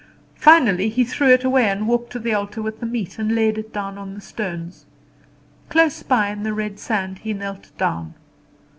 Finally 0.39 0.89
he 0.89 1.03
threw 1.03 1.29
it 1.31 1.43
away 1.43 1.69
and 1.69 1.87
walked 1.87 2.11
to 2.11 2.17
the 2.17 2.33
altar 2.33 2.59
with 2.59 2.79
the 2.79 2.87
meat, 2.87 3.19
and 3.19 3.35
laid 3.35 3.59
it 3.59 3.71
down 3.71 3.99
on 3.99 4.15
the 4.15 4.19
stones. 4.19 4.85
Close 5.69 6.01
by 6.01 6.29
in 6.29 6.41
the 6.41 6.53
red 6.55 6.79
sand 6.79 7.19
he 7.19 7.33
knelt 7.33 7.69
down. 7.77 8.15